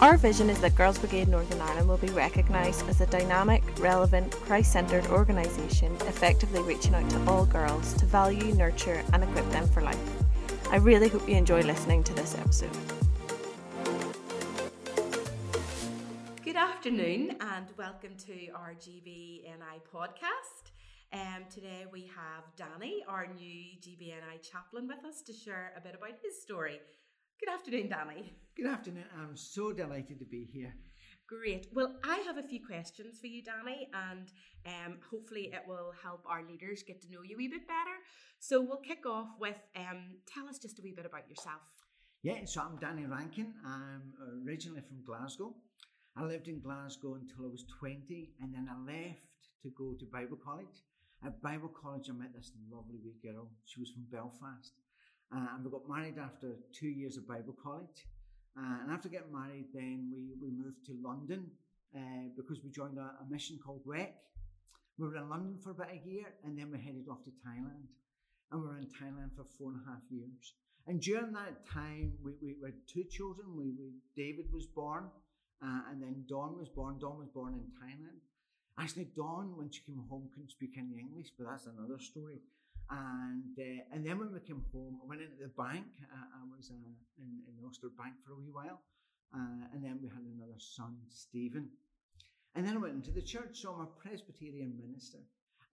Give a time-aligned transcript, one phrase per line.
[0.00, 4.30] Our vision is that Girls Brigade Northern Ireland will be recognised as a dynamic, relevant,
[4.30, 9.66] Christ centred organisation effectively reaching out to all girls to value, nurture, and equip them
[9.66, 9.98] for life.
[10.70, 12.70] I really hope you enjoy listening to this episode.
[16.44, 20.70] Good afternoon and welcome to our GBNI podcast.
[21.12, 25.96] Um, today we have Danny, our new GBNI chaplain, with us to share a bit
[25.96, 26.78] about his story.
[27.40, 28.32] Good afternoon, Danny.
[28.56, 29.04] Good afternoon.
[29.16, 30.74] I'm so delighted to be here.
[31.28, 31.68] Great.
[31.72, 34.32] Well, I have a few questions for you, Danny, and
[34.66, 37.96] um, hopefully it will help our leaders get to know you a wee bit better.
[38.40, 41.62] So we'll kick off with um, tell us just a wee bit about yourself.
[42.24, 43.54] Yeah, so I'm Danny Rankin.
[43.64, 44.14] I'm
[44.44, 45.54] originally from Glasgow.
[46.16, 49.28] I lived in Glasgow until I was 20, and then I left
[49.62, 50.82] to go to Bible college.
[51.24, 53.48] At Bible college, I met this lovely wee girl.
[53.64, 54.72] She was from Belfast.
[55.34, 58.06] Uh, and we got married after two years of Bible college.
[58.56, 61.46] Uh, and after getting married, then we, we moved to London
[61.94, 64.08] uh, because we joined a, a, mission called WEC.
[64.98, 67.86] We were in London for about a year and then we headed off to Thailand.
[68.50, 70.54] And we were in Thailand for four and a half years.
[70.88, 73.54] And during that time, we, we, we had two children.
[73.54, 75.04] We, we David was born,
[75.62, 76.98] uh, and then Dawn was born.
[76.98, 78.24] Dawn was born in Thailand.
[78.80, 82.40] Actually, Dawn, when she came home, couldn't speak any English, but that's another story.
[82.90, 85.86] And uh, and then when we came home, I went into the bank.
[86.02, 88.80] Uh, I was uh, in, in Ulster Bank for a wee while.
[89.34, 91.68] Uh, and then we had another son, Stephen.
[92.54, 93.60] And then I went into the church.
[93.60, 95.18] So I'm a Presbyterian minister.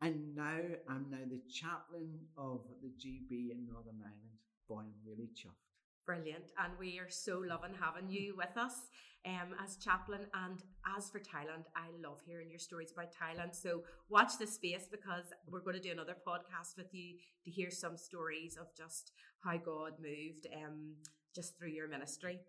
[0.02, 4.36] And now I'm now the chaplain of the GB in Northern Ireland.
[4.68, 5.75] Boy, I'm really chuffed.
[6.06, 6.52] Brilliant.
[6.64, 8.90] And we are so loving having you with us
[9.26, 10.28] um, as chaplain.
[10.36, 10.62] And
[10.96, 13.56] as for Thailand, I love hearing your stories about Thailand.
[13.56, 17.72] So watch this space because we're going to do another podcast with you to hear
[17.72, 20.94] some stories of just how God moved um,
[21.34, 22.40] just through your ministry.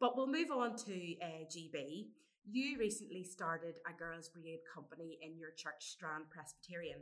[0.00, 2.06] But we'll move on to uh, GB.
[2.50, 6.98] You recently started a Girls Brigade company in your church, Strand Presbyterian.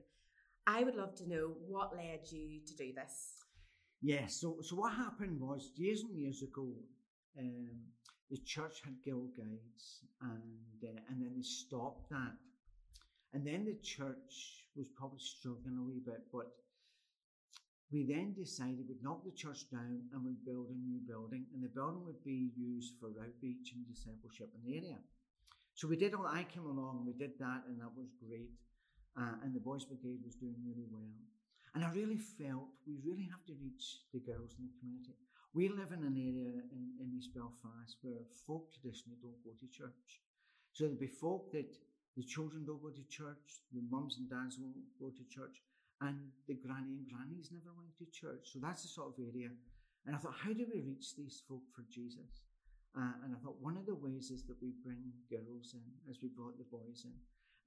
[0.66, 3.41] I would love to know what led you to do this.
[4.02, 4.40] Yes.
[4.40, 6.68] So, so what happened was years and years ago,
[7.38, 7.68] um,
[8.30, 12.34] the church had Girl Guides, and uh, and then they stopped that,
[13.32, 16.50] and then the church was probably struggling a wee bit, but
[17.92, 21.62] we then decided we'd knock the church down and we'd build a new building, and
[21.62, 24.98] the building would be used for outreach and discipleship in the area.
[25.74, 26.26] So we did all.
[26.26, 28.50] I came along, we did that, and that was great.
[29.16, 31.12] Uh, and the Boys Brigade was doing really well.
[31.74, 35.16] And I really felt we really have to reach the girls in the community.
[35.54, 39.68] We live in an area in, in East Belfast where folk traditionally don't go to
[39.68, 40.20] church.
[40.72, 41.72] So there'll be folk that
[42.16, 45.60] the children don't go to church, the mums and dads won't go to church,
[46.00, 48.52] and the granny and grannies never went to church.
[48.52, 49.48] So that's the sort of area.
[50.04, 52.44] And I thought, how do we reach these folk for Jesus?
[52.92, 55.00] Uh, and I thought one of the ways is that we bring
[55.30, 57.16] girls in as we brought the boys in.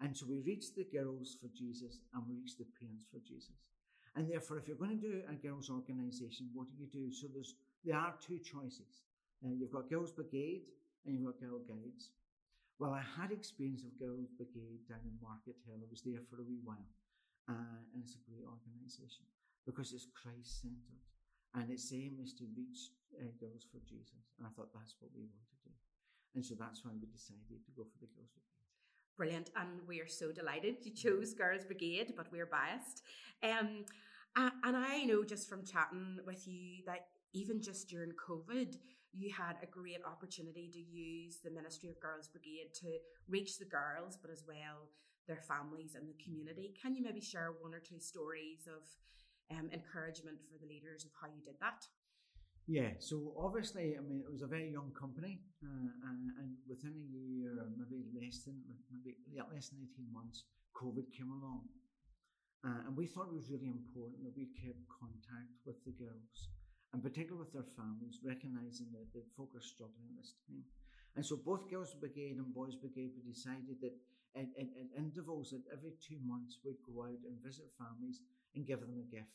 [0.02, 3.56] And so we reach the girls for Jesus and we reach the parents for Jesus.
[4.16, 7.12] And therefore, if you're going to do a girls' organisation, what do you do?
[7.12, 9.04] So there's there are two choices.
[9.44, 10.64] Uh, you've got Girls Brigade
[11.06, 12.10] and you've got Girl Guides.
[12.80, 15.80] Well, I had experience of Girls Brigade down in Markethill.
[15.80, 16.92] I was there for a wee while,
[17.48, 19.24] uh, and it's a great organisation
[19.64, 21.00] because it's Christ centred,
[21.56, 24.28] and its aim is to reach uh, girls for Jesus.
[24.36, 25.74] And I thought that's what we want to do,
[26.36, 28.65] and so that's why we decided to go for the Girls Brigade.
[29.18, 33.02] Brilliant, and we are so delighted you chose Girls Brigade, but we're biased.
[33.44, 33.86] Um,
[34.36, 38.76] and I know just from chatting with you that even just during COVID,
[39.14, 42.98] you had a great opportunity to use the Ministry of Girls Brigade to
[43.30, 44.90] reach the girls, but as well
[45.28, 46.74] their families and the community.
[46.80, 48.84] Can you maybe share one or two stories of
[49.58, 51.88] um, encouragement for the leaders of how you did that?
[52.68, 56.98] Yeah, so obviously, I mean, it was a very young company, uh, and, and, within
[56.98, 57.25] a year,
[57.60, 58.58] or maybe less than
[58.92, 60.44] maybe less than eighteen months,
[60.76, 61.68] COVID came along,
[62.68, 66.52] uh, and we thought it was really important that we kept contact with the girls,
[66.92, 70.64] and particularly with their families, recognizing that the folk are struggling at this time.
[71.16, 73.96] And so both Girls Brigade and Boys Brigade we decided that
[74.36, 78.20] at, at, at intervals, that every two months, we'd go out and visit families
[78.52, 79.32] and give them a gift.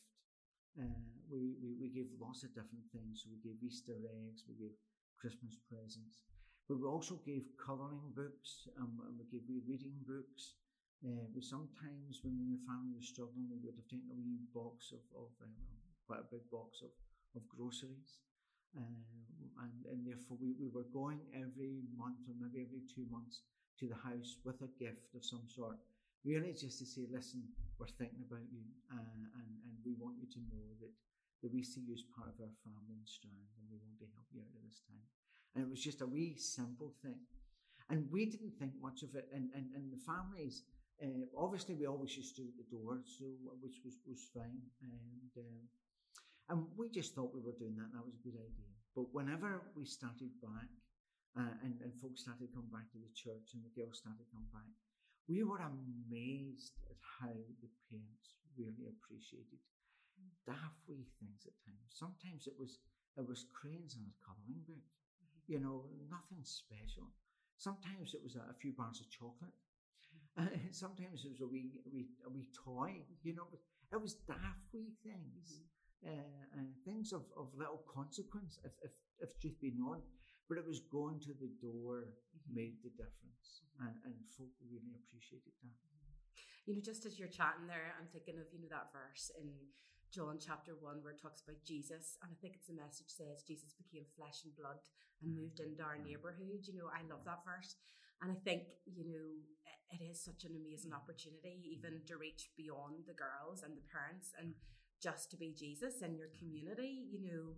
[0.77, 3.25] Uh, we, we, we gave lots of different things.
[3.25, 4.77] So we gave Easter eggs, we gave
[5.17, 6.21] Christmas presents,
[6.67, 10.55] but we also gave colouring books and we gave reading books.
[11.01, 14.93] Uh, we sometimes, when your family was struggling, we would have taken a wee box
[14.93, 15.51] of, of um,
[16.05, 16.93] quite a big box of,
[17.33, 18.21] of groceries.
[18.77, 19.03] Um,
[19.65, 23.43] and, and therefore, we, we were going every month or maybe every two months
[23.81, 25.75] to the house with a gift of some sort.
[26.23, 27.41] Really, just to say, listen,
[27.81, 28.61] we're thinking about you,
[28.93, 29.01] uh,
[29.41, 30.93] and, and we want you to know that,
[31.41, 34.05] that we see you as part of our family in Strand, and we want to
[34.13, 35.01] help you out at this time.
[35.55, 37.19] And it was just a wee simple thing.
[37.89, 39.27] And we didn't think much of it.
[39.33, 40.63] And, and, and the families,
[41.03, 43.25] uh, obviously, we always used to at the door, so
[43.59, 44.63] which was, was fine.
[44.81, 45.59] And, um,
[46.49, 48.71] and we just thought we were doing that, and that was a good idea.
[48.95, 50.71] But whenever we started back,
[51.35, 54.51] uh, and, and folks started coming back to the church, and the girls started coming
[54.51, 54.67] back,
[55.27, 57.31] we were amazed at how
[57.63, 59.59] the parents really appreciated
[60.45, 61.91] daft wee things at times.
[61.93, 62.79] Sometimes it was
[63.17, 64.87] it was cranes in a colouring book.
[65.51, 67.11] You know, nothing special.
[67.59, 69.51] Sometimes it was a, a few bars of chocolate.
[70.39, 70.47] Mm-hmm.
[70.47, 73.51] Uh, sometimes it was a wee, a wee, a wee toy, you know.
[73.91, 75.59] It was daft wee things,
[75.99, 76.15] mm-hmm.
[76.15, 79.99] uh, and things of, of little consequence, if, if, if truth be known.
[80.47, 82.55] But it was going to the door mm-hmm.
[82.55, 85.75] made the difference, and, and folk really appreciated that.
[86.63, 89.51] You know, just as you're chatting there, I'm thinking of you know that verse in
[90.11, 92.19] John chapter 1 where it talks about Jesus.
[92.21, 94.79] And I think it's the message says Jesus became flesh and blood
[95.23, 95.47] and mm-hmm.
[95.47, 96.67] moved into our neighborhood.
[96.67, 97.79] You know, I love that verse.
[98.19, 99.27] And I think, you know,
[99.89, 101.01] it is such an amazing mm-hmm.
[101.01, 102.11] opportunity even mm-hmm.
[102.11, 104.53] to reach beyond the girls and the parents and
[105.01, 107.57] just to be Jesus in your community, you know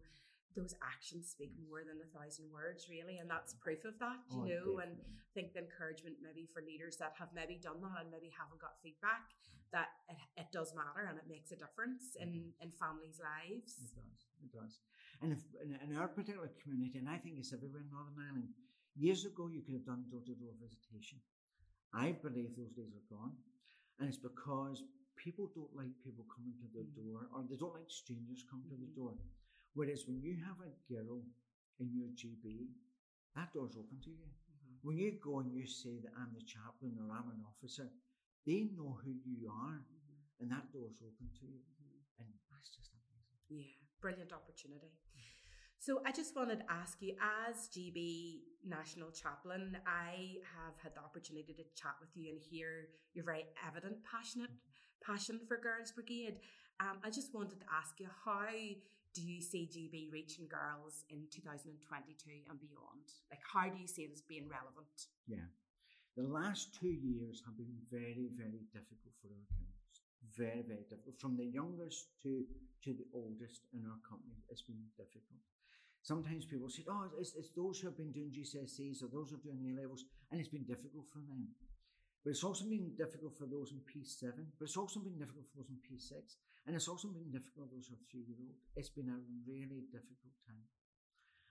[0.55, 4.41] those actions speak more than a thousand words, really, and that's proof of that, you
[4.41, 4.67] oh, know.
[4.79, 8.29] And I think the encouragement maybe for leaders that have maybe done that and maybe
[8.33, 9.33] haven't got feedback
[9.73, 13.81] that it, it does matter and it makes a difference in in families' lives.
[13.81, 14.73] It does, it does.
[15.21, 18.53] And if in, in our particular community, and I think it's everywhere in Northern Ireland,
[18.95, 21.17] years ago you could have done door to door visitation.
[21.93, 23.33] I believe those days are gone,
[23.99, 24.81] and it's because
[25.17, 27.13] people don't like people coming to their mm-hmm.
[27.13, 28.81] door, or they don't like strangers coming mm-hmm.
[28.81, 29.13] to the door.
[29.73, 31.25] Whereas when you have a girl
[31.79, 32.69] in your GB,
[33.35, 34.29] that door's open to you.
[34.29, 34.85] Mm-hmm.
[34.85, 37.89] When you go and you say that I'm the chaplain or I'm an officer,
[38.45, 40.41] they know who you are, mm-hmm.
[40.41, 41.65] and that door's open to you.
[41.65, 42.21] Mm-hmm.
[42.21, 43.41] And that's just amazing.
[43.49, 44.93] Yeah, brilliant opportunity.
[45.83, 51.01] So I just wanted to ask you, as GB National Chaplain, I have had the
[51.03, 54.49] opportunity to chat with you and hear your very evident passionate
[55.05, 56.39] passion for Girls Brigade.
[56.79, 58.47] Um, I just wanted to ask you how
[59.13, 63.05] do you see GB reaching girls in 2022 and beyond?
[63.29, 64.89] Like, how do you see it as being relevant?
[65.29, 65.45] Yeah.
[66.17, 69.97] The last two years have been very, very difficult for our girls.
[70.33, 71.21] Very, very difficult.
[71.21, 72.45] From the youngest to,
[72.85, 75.41] to the oldest in our company, it's been difficult.
[76.01, 79.37] Sometimes people say, oh, it's, it's those who have been doing GCSEs or those who
[79.37, 81.47] are doing A levels, and it's been difficult for them.
[82.23, 85.59] But it's also been difficult for those in P7, but it's also been difficult for
[85.59, 86.15] those in P6,
[86.65, 88.55] and it's also been difficult for those who are three year old.
[88.79, 90.63] It's been a really difficult time.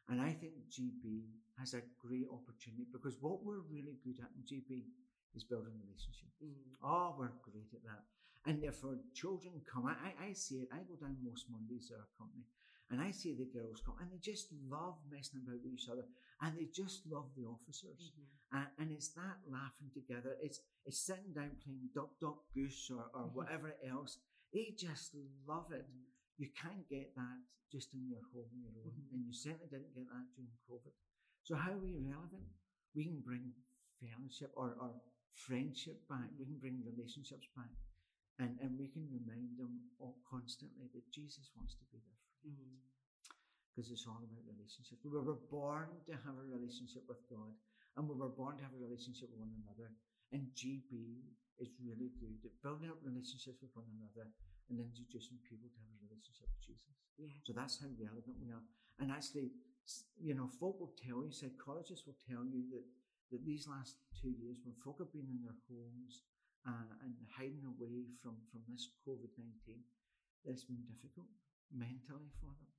[0.08, 1.28] And I think GB
[1.60, 4.88] has a great opportunity because what we're really good at in GB
[5.36, 6.40] is building relationships.
[6.40, 6.56] Mm.
[6.82, 8.08] Oh, we're great at that.
[8.44, 12.10] And therefore, children come, I, I see it, I go down most Mondays to our
[12.18, 12.42] company,
[12.92, 16.04] and I see the girls come, and they just love messing about with each other,
[16.44, 18.12] and they just love the officers.
[18.12, 18.60] Mm-hmm.
[18.60, 20.36] And, and, it's that laughing together.
[20.44, 23.36] It's it's sitting down playing duck, duck, goose, or, or mm-hmm.
[23.40, 24.20] whatever else.
[24.52, 25.16] They just
[25.48, 25.88] love it.
[25.88, 26.12] Mm-hmm.
[26.36, 27.38] You can't get that
[27.72, 29.16] just in your home, your own, mm-hmm.
[29.16, 30.92] and you certainly didn't get that during COVID.
[31.48, 32.44] So how are we relevant?
[32.92, 33.56] We can bring
[34.04, 34.92] fellowship or, or
[35.32, 36.28] friendship back.
[36.36, 37.72] We can bring relationships back.
[38.38, 42.31] And, and we can remind them all constantly that Jesus wants to be there for
[42.44, 42.50] you.
[42.50, 42.82] Mm-hmm
[43.72, 45.00] because it's all about relationships.
[45.00, 47.56] We were born to have a relationship with God,
[47.96, 49.88] and we were born to have a relationship with one another.
[50.28, 51.24] And GB
[51.56, 54.28] is really good at building up relationships with one another
[54.68, 56.92] and introducing people to have a relationship with Jesus.
[57.16, 57.32] Yeah.
[57.44, 58.64] So that's how relevant we are.
[59.00, 59.52] And actually,
[60.20, 62.84] you know, folk will tell you, psychologists will tell you that,
[63.32, 66.24] that these last two years, when folk have been in their homes
[66.64, 69.80] uh, and hiding away from, from this COVID 19,
[70.48, 71.28] it's been difficult
[71.72, 72.72] mentally for them.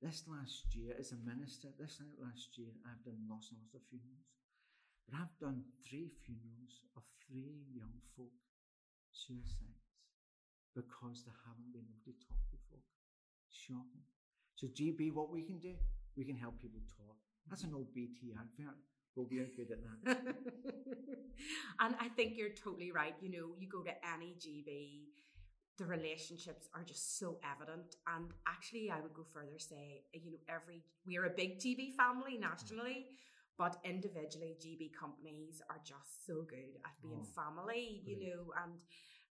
[0.00, 3.84] This last year, as a minister, this last year, I've done lots and lots of
[3.88, 4.32] funerals.
[5.04, 8.32] But I've done three funerals of three young folk
[9.12, 9.92] suicides
[10.72, 12.84] because they haven't been able to talk before.
[13.50, 14.06] Shocking.
[14.54, 15.74] So, GB, what we can do,
[16.16, 17.16] we can help people talk.
[17.48, 18.76] That's an old BT advert,
[19.16, 20.16] but we are good at that.
[21.80, 23.14] and I think you're totally right.
[23.20, 25.08] You know, you go to any GB
[25.80, 27.96] the relationships are just so evident.
[28.06, 32.36] And actually, I would go further say, you know, every we're a big GB family
[32.38, 33.06] nationally,
[33.56, 38.74] but individually, GB companies are just so good at being oh, family, you know, and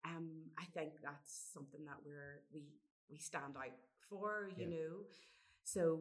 [0.05, 2.63] um, I think that's something that we're we
[3.11, 3.77] we stand out
[4.09, 4.75] for, you yeah.
[4.75, 4.93] know.
[5.65, 5.99] So,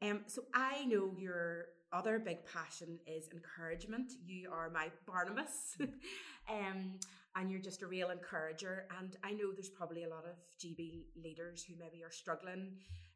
[0.00, 4.12] um, so I know your other big passion is encouragement.
[4.24, 5.76] You are my Barnabas,
[6.48, 7.00] um,
[7.36, 8.86] and you're just a real encourager.
[8.98, 12.72] And I know there's probably a lot of GB leaders who maybe are struggling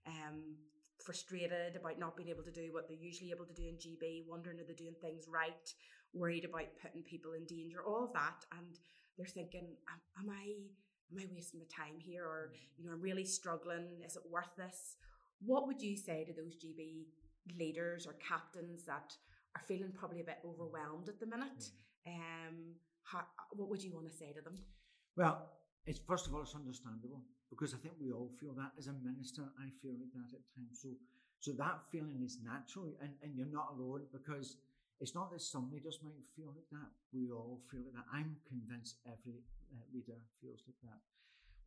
[0.07, 0.57] um,
[1.05, 4.25] frustrated about not being able to do what they're usually able to do in GB,
[4.29, 5.75] wondering are they doing things right,
[6.15, 8.79] worried about putting people in danger, all of that, and
[9.17, 10.55] they're thinking, am, am I
[11.13, 14.01] am I wasting my time here, or you know, I'm really struggling.
[14.07, 14.97] Is it worth this?
[15.45, 17.05] What would you say to those GB
[17.59, 19.13] leaders or captains that
[19.57, 21.71] are feeling probably a bit overwhelmed at the minute?
[22.07, 24.57] Um, how, what would you want to say to them?
[25.17, 25.49] Well,
[25.87, 28.73] it's first of all, it's understandable because I think we all feel that.
[28.79, 30.81] As a minister, I feel like that at times.
[30.81, 30.89] So,
[31.41, 34.57] so that feeling is natural, and, and you're not alone because
[35.03, 36.91] it's not that some leaders might feel like that.
[37.13, 38.07] We all feel like that.
[38.15, 39.43] I'm convinced every
[39.75, 41.03] uh, leader feels like that.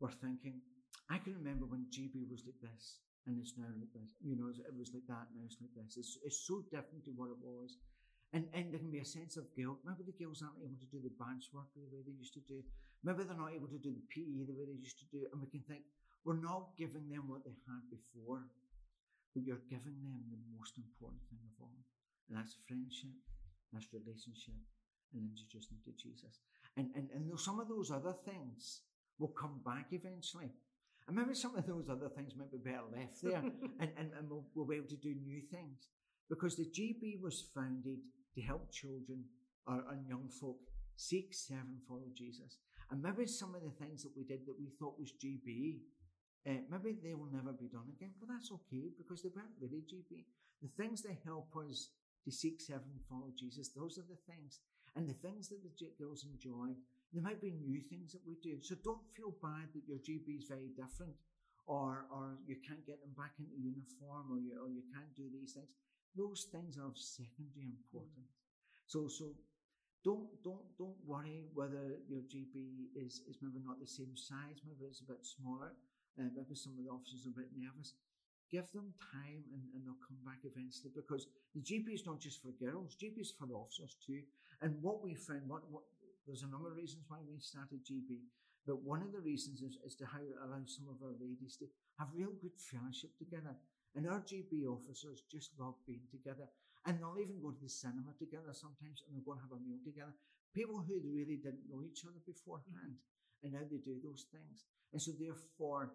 [0.00, 0.64] We're thinking,
[1.12, 4.16] I can remember when GB was like this, and it's now like this.
[4.24, 6.00] You know, it was like that, now it's like this.
[6.00, 7.76] It's, it's so different to what it was.
[8.34, 9.78] And, and there can be a sense of guilt.
[9.86, 12.44] Maybe the girls aren't able to do the bench work the way they used to
[12.44, 12.60] do.
[13.06, 15.24] Maybe they're not able to do the PE the way they used to do.
[15.30, 15.86] And we can think,
[16.26, 18.50] we're not giving them what they had before,
[19.30, 21.86] but you're giving them the most important thing of all.
[22.26, 23.14] And that's friendship,
[23.70, 24.58] that's relationship,
[25.14, 26.42] and introducing them to Jesus.
[26.74, 28.82] And, and, and some of those other things
[29.22, 30.50] will come back eventually.
[31.06, 33.38] And maybe some of those other things might be better left there,
[33.80, 35.86] and, and, and we'll, we'll be able to do new things.
[36.28, 37.98] Because the GB was founded
[38.34, 39.24] to help children
[39.66, 40.58] or, and young folk
[40.96, 42.58] seek, serve, and follow Jesus.
[42.90, 45.78] And maybe some of the things that we did that we thought was GB,
[46.46, 48.12] uh, maybe they will never be done again.
[48.18, 50.24] But that's okay because they weren't really GB.
[50.62, 51.90] The things that help us
[52.24, 54.60] to seek, serve, and follow Jesus, those are the things.
[54.94, 56.72] And the things that the girls enjoy,
[57.12, 58.62] there might be new things that we do.
[58.62, 61.12] So don't feel bad that your GB is very different
[61.66, 65.26] or, or you can't get them back into uniform or you, or you can't do
[65.28, 65.68] these things.
[66.16, 68.32] Those things are of secondary importance.
[68.86, 69.36] So, so
[70.04, 74.86] don't don't don't worry whether your GB is, is maybe not the same size, maybe
[74.86, 75.74] it's a bit smaller,
[76.18, 77.94] uh, maybe some of the officers are a bit nervous.
[78.46, 82.40] Give them time and, and they'll come back eventually because the GB is not just
[82.40, 84.22] for girls, GB is for the officers too.
[84.62, 85.82] And what we found, what, what
[86.24, 88.22] there's a number of reasons why we started GB,
[88.66, 91.58] but one of the reasons is, is to how it allows some of our ladies
[91.58, 91.66] to
[91.98, 93.56] have real good fellowship together.
[93.96, 96.48] And our GB officers just love being together.
[96.84, 99.60] And they'll even go to the cinema together sometimes and they'll go and have a
[99.64, 100.12] meal together.
[100.54, 103.00] People who really didn't know each other beforehand.
[103.00, 103.42] Mm-hmm.
[103.42, 104.64] And now they do those things.
[104.92, 105.92] And so, therefore,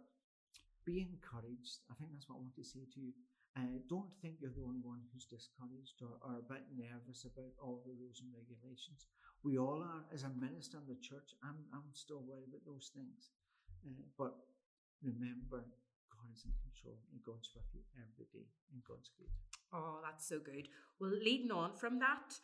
[0.85, 1.85] be encouraged.
[1.89, 3.13] I think that's what I want to say to you.
[3.57, 7.51] Uh, don't think you're the only one who's discouraged or, or a bit nervous about
[7.59, 9.05] all the rules and regulations.
[9.43, 10.07] We all are.
[10.13, 13.33] As a minister in the church, I'm, I'm still worried about those things.
[13.83, 14.37] Uh, but
[15.03, 15.65] remember,
[16.21, 19.33] God is in control and God's with you every day and God's good.
[19.73, 20.69] Oh, that's so good.
[20.99, 22.37] Well, leading on from that,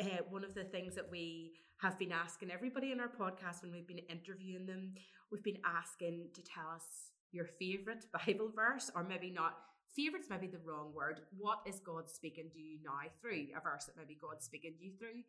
[0.00, 3.72] uh, one of the things that we have been asking everybody in our podcast when
[3.72, 4.94] we've been interviewing them,
[5.32, 9.58] we've been asking to tell us your favorite Bible verse, or maybe not.
[9.94, 11.20] Favorite's maybe the wrong word.
[11.36, 14.84] What is God speaking to you now through a verse that maybe God's speaking to
[14.84, 15.24] you through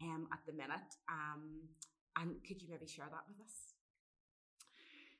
[0.00, 0.94] um, at the minute?
[1.10, 1.68] Um,
[2.16, 3.74] and could you maybe share that with us?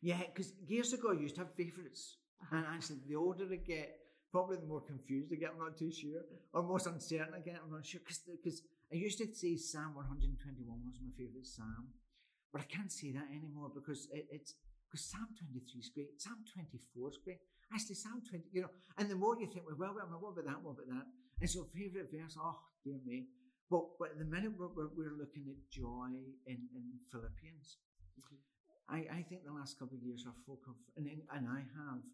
[0.00, 2.16] Yeah, because years ago I used to have favorites.
[2.42, 2.56] Uh-huh.
[2.56, 3.98] And actually, the older I get,
[4.30, 6.22] probably the more confused I get, I'm not too sure,
[6.52, 8.00] or most uncertain I get, I'm not sure.
[8.04, 11.88] Because I used to say Psalm 121 was my favourite Psalm,
[12.52, 16.44] but I can't say that anymore because it, it's because Psalm 23 is great, Psalm
[16.52, 17.40] 24 is great.
[17.72, 20.44] Actually, Psalm 20, you know, and the more you think, well, well, well what about
[20.44, 21.06] that, what about that?
[21.40, 23.26] And so, favourite verse, oh, dear me.
[23.72, 26.12] But, but at the minute, we're, we're, we're looking at joy
[26.44, 27.80] in, in Philippians.
[28.20, 28.36] Mm-hmm.
[28.92, 32.04] I, I think the last couple of years, our folk have, and, and I have,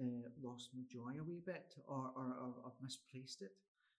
[0.00, 3.52] uh, lost my joy a wee bit or, or, or, or misplaced it.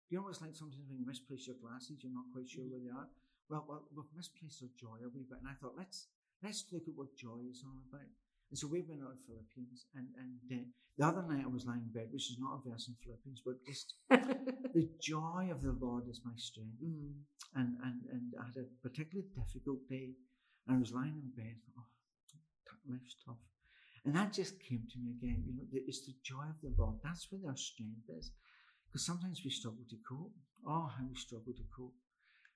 [0.09, 2.81] You know it's like sometimes when you misplace your glasses, you're not quite sure where
[2.81, 3.09] they are?
[3.49, 5.41] Well, well we've misplaced our joy a wee bit.
[5.41, 6.07] And I thought, let's
[6.41, 8.09] let's look at what joy is all about.
[8.53, 10.65] And so we went out in Philippians, and, and uh,
[10.97, 13.41] the other night I was lying in bed, which is not a verse in Philippians,
[13.41, 13.95] but just
[14.77, 16.77] the joy of the Lord is my strength.
[16.77, 17.17] Mm.
[17.55, 20.13] And, and, and I had a particularly difficult day,
[20.67, 21.89] and I was lying in bed, oh,
[22.87, 23.41] life's tough.
[24.05, 25.43] And that just came to me again.
[25.47, 26.97] You know, it's the joy of the Lord.
[27.03, 28.31] That's where our strength is.
[28.87, 30.31] Because sometimes we struggle to cope.
[30.67, 31.95] Oh, how we struggle to cope.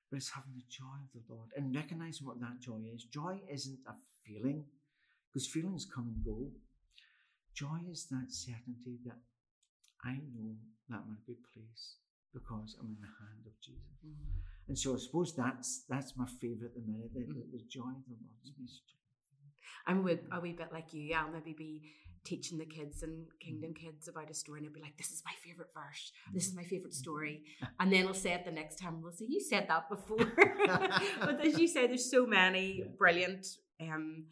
[0.09, 3.03] But it's having the joy of the Lord and recognizing what that joy is.
[3.03, 4.63] Joy isn't a feeling,
[5.27, 6.47] because feelings come and go.
[7.53, 9.19] Joy is that certainty that
[10.03, 10.55] I know
[10.89, 11.97] that I'm in a good place
[12.33, 13.99] because I'm in the hand of Jesus.
[14.05, 14.69] Mm-hmm.
[14.69, 17.91] And so I suppose that's that's my favourite at the minute, the, the, the joy
[17.91, 18.55] of the Lord.
[19.89, 20.07] Mm-hmm.
[20.07, 21.01] I'm a, a wee bit like you.
[21.01, 21.81] Yeah, I'll maybe be
[22.27, 25.23] teaching the kids and kingdom kids about a story and I'll be like, this is
[25.25, 26.11] my favorite verse.
[26.33, 27.43] This is my favorite story.
[27.79, 29.01] And then I'll say it the next time.
[29.01, 30.17] We'll say, you said that before.
[31.21, 33.47] but as you say, there's so many brilliant
[33.81, 34.25] um,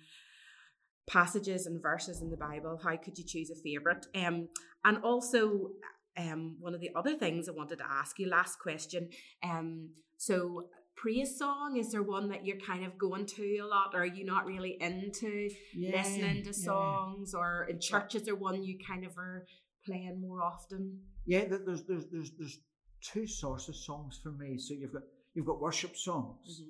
[1.08, 2.80] passages and verses in the Bible.
[2.84, 4.06] How could you choose a favorite?
[4.14, 4.50] Um,
[4.84, 5.70] and also,
[6.18, 9.10] um, one of the other things I wanted to ask you, last question.
[9.44, 10.66] Um, so
[10.96, 14.06] praise song, is there one that you're kind of going to a lot, or are
[14.06, 16.66] you not really into Yeah, listening to yeah.
[16.66, 19.46] songs, or in church is there one you kind of are
[19.86, 21.00] playing more often?
[21.26, 22.60] Yeah, there's there's there's there's
[23.02, 24.58] two sorts of songs for me.
[24.58, 26.62] So you've got you've got worship songs,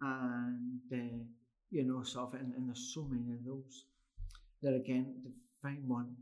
[0.00, 1.18] and uh,
[1.70, 3.86] you know, sort of, and, and there's so many of those.
[4.62, 6.14] That again, the fine one.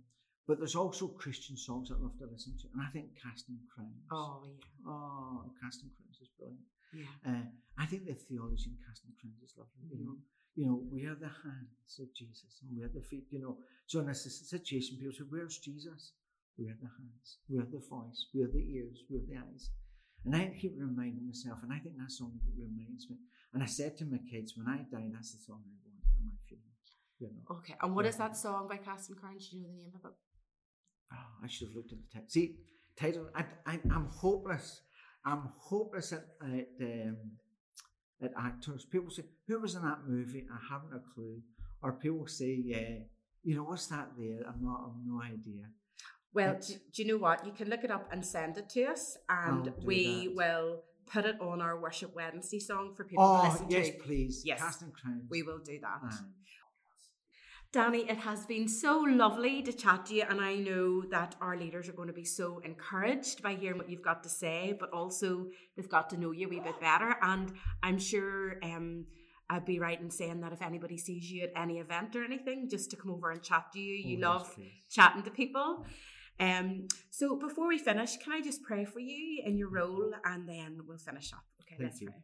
[0.49, 3.59] But there's also Christian songs that I love to listen to, and I think Casting
[3.73, 4.03] Crowns.
[4.11, 6.65] Oh yeah, oh, Casting Crowns is brilliant.
[6.95, 7.07] Yeah.
[7.27, 7.45] Uh,
[7.79, 9.87] I think the theology in Casting Crowns is lovely.
[9.91, 10.17] You know,
[10.55, 13.25] you know, we are the hands of Jesus, and we are the feet.
[13.31, 13.57] You know,
[13.87, 16.13] so in this situation, people say, "Where's Jesus?"
[16.59, 19.37] We are the hands, we are the voice, we are the ears, we are the
[19.39, 19.71] eyes.
[20.27, 23.17] And I keep reminding myself, and I think that song reminds me.
[23.55, 26.21] And I said to my kids, when I die, that's the song I want for
[26.23, 26.77] my funeral.
[27.19, 28.29] You know, Okay, and what is Yeah.
[28.29, 29.49] that song by Casting Crowns?
[29.49, 30.17] Do you know the name of it?
[31.15, 32.35] oh, I should have looked at the text.
[32.35, 32.57] See,
[32.95, 33.31] title.
[33.35, 34.83] I, I, I'm hopeless.
[35.25, 37.17] I'm hopeless at at, um,
[38.23, 38.85] at actors.
[38.85, 41.43] People say, "Who was in that movie?" I haven't a clue.
[41.83, 42.99] Or people say, "Yeah,
[43.43, 44.81] you know, what's that there?" I'm not.
[44.87, 45.65] I've no idea.
[46.33, 47.45] Well, do, do you know what?
[47.45, 50.37] You can look it up and send it to us, and we that.
[50.37, 53.93] will put it on our Worship Wednesday song for people to Oh listen yes, to.
[54.05, 54.43] please.
[54.45, 54.61] Yes.
[54.61, 55.25] Casting crowns.
[55.29, 55.99] We will do that.
[56.05, 56.17] Aye.
[57.73, 61.57] Danny, it has been so lovely to chat to you, and I know that our
[61.57, 64.91] leaders are going to be so encouraged by hearing what you've got to say, but
[64.91, 65.47] also
[65.77, 67.15] they've got to know you a wee bit better.
[67.23, 69.07] And I'm sure um,
[69.49, 72.69] I'd be right in saying that if anybody sees you at any event or anything,
[72.69, 73.95] just to come over and chat to you.
[73.95, 74.73] You Oh, love please.
[74.91, 75.85] chatting to people.
[76.41, 80.49] Um, so before we finish, can I just pray for you in your role, and
[80.49, 81.45] then we'll finish up.
[81.63, 82.09] Okay, Thank let's you.
[82.09, 82.17] pray.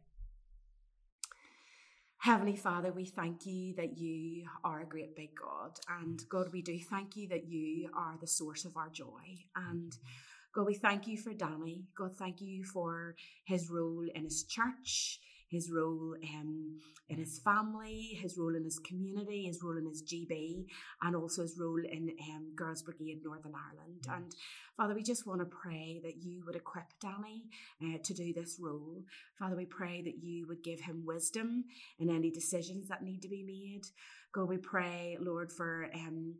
[2.19, 5.79] Heavenly Father, we thank you that you are a great big God.
[6.01, 9.45] And God, we do thank you that you are the source of our joy.
[9.55, 10.53] And mm-hmm.
[10.53, 11.85] God, we thank you for Danny.
[11.95, 15.19] God, thank you for his role in his church,
[15.49, 16.79] his role um,
[17.09, 20.65] in his family, his role in his community, his role in his GB,
[21.01, 24.05] and also his role in um, Girls Brigade Northern Ireland.
[24.09, 24.35] And
[24.75, 27.45] Father, we just want to pray that you would equip Danny
[27.81, 29.03] uh, to do this role.
[29.39, 31.65] Father, we pray that you would give him wisdom
[31.99, 33.85] in any decisions that need to be made.
[34.33, 36.35] God, we pray, Lord, for um,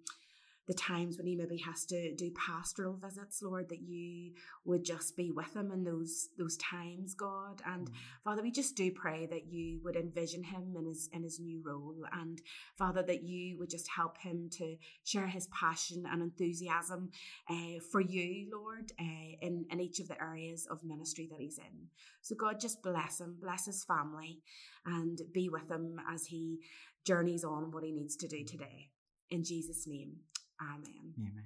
[0.67, 4.33] the times when he maybe has to do pastoral visits, Lord, that you
[4.65, 7.61] would just be with him in those those times, God.
[7.65, 7.89] And
[8.23, 11.61] Father, we just do pray that you would envision him in his in his new
[11.65, 12.41] role, and
[12.77, 14.75] Father, that you would just help him to
[15.05, 17.11] share his passion and enthusiasm
[17.49, 21.57] uh, for you, Lord, uh, in in each of the areas of ministry that he's
[21.57, 21.87] in.
[22.21, 24.41] So God, just bless him, bless his family,
[24.85, 26.59] and be with him as he
[27.05, 28.89] journeys on what he needs to do today.
[29.29, 30.17] In Jesus' name,
[30.61, 31.13] Amen.
[31.17, 31.43] Amen.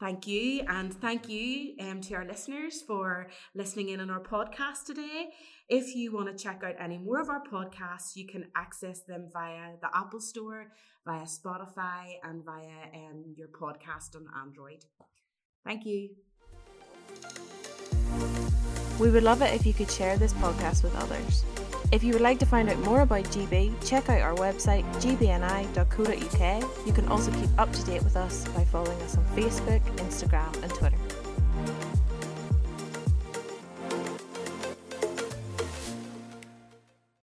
[0.00, 4.86] Thank you, and thank you um, to our listeners for listening in on our podcast
[4.86, 5.28] today.
[5.68, 9.28] If you want to check out any more of our podcasts, you can access them
[9.30, 10.72] via the Apple Store,
[11.06, 14.86] via Spotify, and via um, your podcast on Android.
[15.66, 16.10] Thank you.
[18.98, 21.44] We would love it if you could share this podcast with others.
[21.92, 26.86] If you would like to find out more about GB, check out our website gbni.co.uk.
[26.86, 30.62] You can also keep up to date with us by following us on Facebook, Instagram,
[30.62, 30.96] and Twitter.